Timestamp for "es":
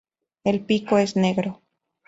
0.97-1.15